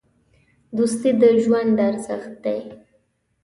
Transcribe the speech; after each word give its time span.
دوستي 0.77 1.11
د 1.21 1.23
ژوند 1.43 1.77
ارزښت 1.89 2.33
دی. 2.45 2.59